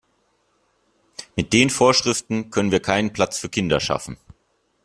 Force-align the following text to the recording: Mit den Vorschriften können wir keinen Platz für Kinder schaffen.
Mit 1.35 1.53
den 1.53 1.69
Vorschriften 1.69 2.49
können 2.49 2.71
wir 2.71 2.79
keinen 2.81 3.13
Platz 3.13 3.37
für 3.37 3.49
Kinder 3.49 3.79
schaffen. 3.79 4.17